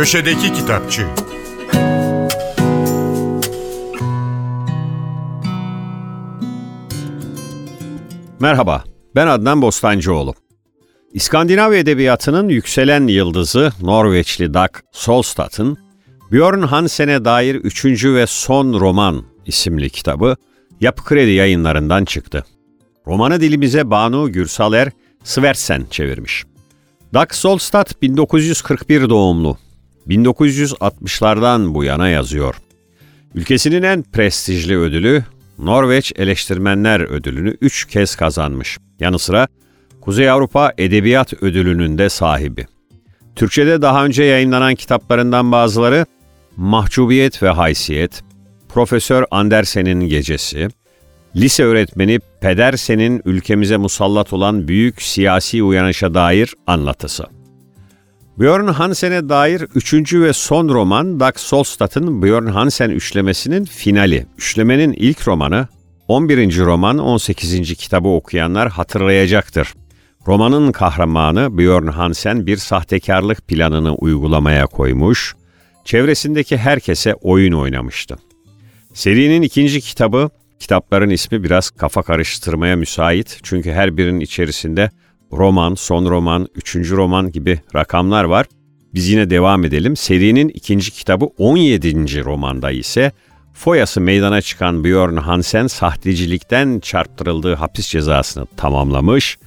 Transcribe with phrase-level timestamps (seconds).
[0.00, 1.06] Köşedeki Kitapçı
[8.40, 8.84] Merhaba,
[9.14, 10.34] ben Adnan Bostancıoğlu.
[11.12, 15.78] İskandinav edebiyatının yükselen yıldızı Norveçli Dag Solstad'ın
[16.32, 20.36] Björn Hansen'e dair üçüncü ve son roman isimli kitabı
[20.80, 22.44] Yapı Kredi yayınlarından çıktı.
[23.06, 24.90] Romanı dilimize Banu Gürsaler
[25.24, 26.44] Sversen çevirmiş.
[27.14, 29.58] Dag Solstad 1941 doğumlu.
[30.10, 32.54] 1960'lardan bu yana yazıyor.
[33.34, 35.24] Ülkesinin en prestijli ödülü
[35.58, 38.78] Norveç Eleştirmenler Ödülünü 3 kez kazanmış.
[39.00, 39.48] Yanı sıra
[40.00, 42.66] Kuzey Avrupa Edebiyat Ödülü'nün de sahibi.
[43.36, 46.06] Türkçe'de daha önce yayınlanan kitaplarından bazıları
[46.56, 48.22] Mahcubiyet ve Haysiyet,
[48.68, 50.68] Profesör Andersen'in Gecesi,
[51.36, 57.39] lise öğretmeni Pedersen'in ülkemize musallat olan büyük siyasi uyanışa dair anlatısı.
[58.40, 64.26] Björn Hansen'e dair üçüncü ve son roman Dag Solstad'ın Björn Hansen üçlemesinin finali.
[64.38, 65.68] Üçlemenin ilk romanı
[66.08, 66.58] 11.
[66.58, 67.74] roman 18.
[67.74, 69.74] kitabı okuyanlar hatırlayacaktır.
[70.26, 75.34] Romanın kahramanı Björn Hansen bir sahtekarlık planını uygulamaya koymuş,
[75.84, 78.16] çevresindeki herkese oyun oynamıştı.
[78.94, 84.90] Serinin ikinci kitabı, kitapların ismi biraz kafa karıştırmaya müsait çünkü her birinin içerisinde
[85.32, 88.46] roman, son roman, üçüncü roman gibi rakamlar var.
[88.94, 89.96] Biz yine devam edelim.
[89.96, 92.24] Serinin ikinci kitabı 17.
[92.24, 93.12] romanda ise
[93.52, 99.38] foyası meydana çıkan Björn Hansen sahtecilikten çarptırıldığı hapis cezasını tamamlamış,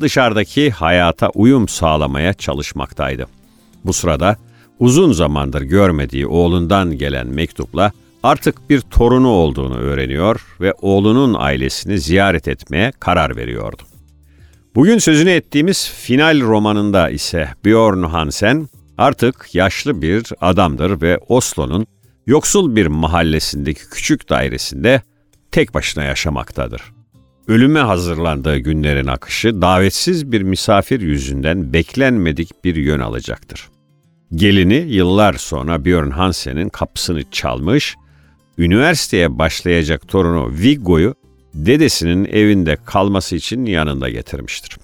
[0.00, 3.26] dışarıdaki hayata uyum sağlamaya çalışmaktaydı.
[3.84, 4.36] Bu sırada
[4.78, 12.48] uzun zamandır görmediği oğlundan gelen mektupla artık bir torunu olduğunu öğreniyor ve oğlunun ailesini ziyaret
[12.48, 13.82] etmeye karar veriyordu.
[14.74, 21.86] Bugün sözünü ettiğimiz final romanında ise Björn Hansen artık yaşlı bir adamdır ve Oslo'nun
[22.26, 25.02] yoksul bir mahallesindeki küçük dairesinde
[25.50, 26.82] tek başına yaşamaktadır.
[27.48, 33.68] Ölüme hazırlandığı günlerin akışı davetsiz bir misafir yüzünden beklenmedik bir yön alacaktır.
[34.34, 37.96] Gelini yıllar sonra Björn Hansen'in kapısını çalmış,
[38.58, 41.14] üniversiteye başlayacak torunu Viggo'yu
[41.54, 44.76] dedesinin evinde kalması için yanında getirmiştir.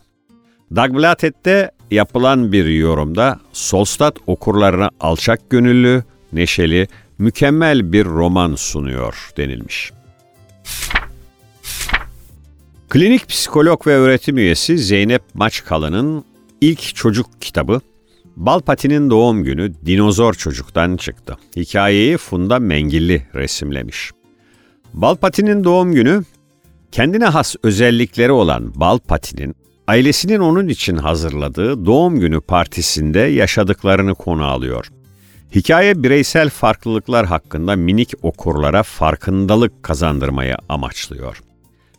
[0.76, 9.92] Dagblatet'te yapılan bir yorumda Solstad okurlarına alçak gönüllü, neşeli, mükemmel bir roman sunuyor denilmiş.
[12.88, 16.24] Klinik psikolog ve öğretim üyesi Zeynep Maçkalı'nın
[16.60, 17.80] ilk çocuk kitabı
[18.36, 21.36] Balpati'nin doğum günü Dinozor Çocuk'tan çıktı.
[21.56, 24.10] Hikayeyi Funda Mengilli resimlemiş.
[24.94, 26.22] Balpati'nin doğum günü
[26.92, 29.54] kendine has özellikleri olan Balpati'nin
[29.88, 34.86] ailesinin onun için hazırladığı doğum günü partisinde yaşadıklarını konu alıyor.
[35.54, 41.40] Hikaye bireysel farklılıklar hakkında minik okurlara farkındalık kazandırmayı amaçlıyor.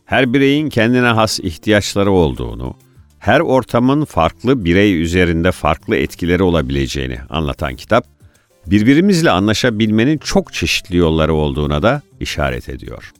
[0.06, 2.76] Her bireyin kendine has ihtiyaçları olduğunu,
[3.20, 8.06] her ortamın farklı birey üzerinde farklı etkileri olabileceğini anlatan kitap,
[8.68, 13.12] birbirimizle anlaşabilmenin çok çeşitli yolları olduğuna da işaret ediyor.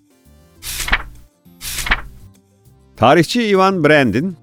[2.99, 4.37] Tarihçi Ivan Brand'in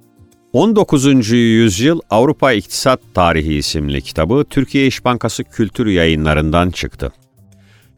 [0.52, 1.30] 19.
[1.30, 7.12] Yüzyıl Avrupa İktisat Tarihi isimli kitabı Türkiye İş Bankası Kültür Yayınlarından çıktı.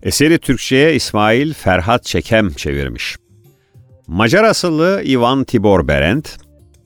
[0.02, 3.16] Eseri Türkçe'ye İsmail Ferhat Çekem çevirmiş.
[4.06, 6.24] Macar asıllı Ivan Tibor Berend,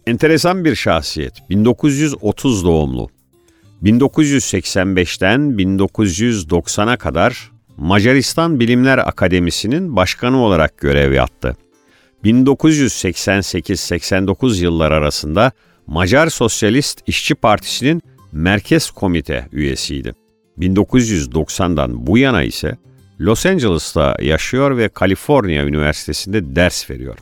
[0.06, 3.09] enteresan bir şahsiyet, 1930 doğumlu.
[3.82, 11.56] 1985'ten 1990'a kadar Macaristan Bilimler Akademisi'nin başkanı olarak görev yaptı.
[12.25, 15.53] 1988-89 yıllar arasında
[15.87, 18.03] Macar Sosyalist İşçi Partisi'nin
[18.33, 20.15] Merkez Komite üyesiydi.
[20.59, 22.77] 1990'dan bu yana ise
[23.21, 27.19] Los Angeles'ta yaşıyor ve Kaliforniya Üniversitesi'nde ders veriyor.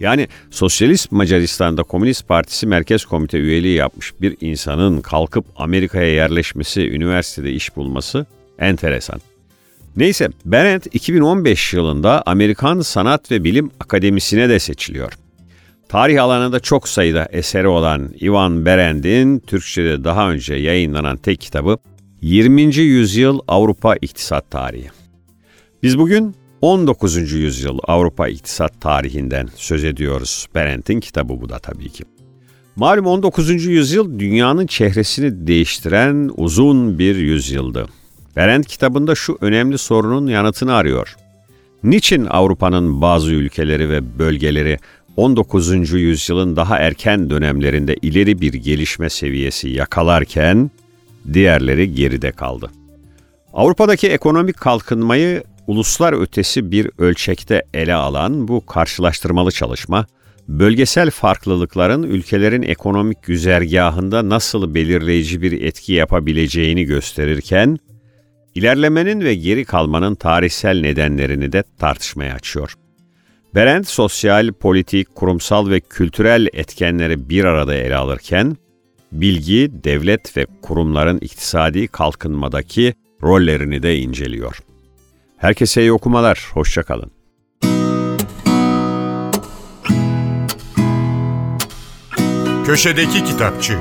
[0.00, 7.52] Yani Sosyalist Macaristan'da Komünist Partisi Merkez Komite üyeliği yapmış bir insanın kalkıp Amerika'ya yerleşmesi, üniversitede
[7.52, 8.26] iş bulması
[8.58, 9.20] enteresan.
[9.96, 15.12] Neyse Berendt 2015 yılında Amerikan Sanat ve Bilim Akademisi'ne de seçiliyor.
[15.88, 21.78] Tarih alanında çok sayıda eseri olan Ivan Berendt'in Türkçe'de daha önce yayınlanan tek kitabı
[22.20, 22.76] 20.
[22.76, 24.90] Yüzyıl Avrupa İktisat Tarihi.
[25.82, 27.32] Biz bugün 19.
[27.32, 30.46] yüzyıl Avrupa İktisat Tarihinden söz ediyoruz.
[30.54, 32.04] Berendt'in kitabı bu da tabii ki.
[32.76, 33.64] Malum 19.
[33.64, 37.86] yüzyıl dünyanın çehresini değiştiren uzun bir yüzyıldı.
[38.36, 41.14] Berendt kitabında şu önemli sorunun yanıtını arıyor.
[41.82, 44.78] Niçin Avrupa'nın bazı ülkeleri ve bölgeleri
[45.16, 45.92] 19.
[45.92, 50.70] yüzyılın daha erken dönemlerinde ileri bir gelişme seviyesi yakalarken
[51.32, 52.70] diğerleri geride kaldı.
[53.52, 60.06] Avrupa'daki ekonomik kalkınmayı uluslar ötesi bir ölçekte ele alan bu karşılaştırmalı çalışma,
[60.48, 67.78] bölgesel farklılıkların ülkelerin ekonomik güzergahında nasıl belirleyici bir etki yapabileceğini gösterirken,
[68.54, 72.74] ilerlemenin ve geri kalmanın tarihsel nedenlerini de tartışmaya açıyor.
[73.54, 78.56] Berend sosyal, politik, kurumsal ve kültürel etkenleri bir arada ele alırken,
[79.12, 84.58] bilgi, devlet ve kurumların iktisadi kalkınmadaki rollerini de inceliyor.
[85.36, 87.10] Herkese iyi okumalar, hoşçakalın.
[92.66, 93.78] Köşedeki Kitapçı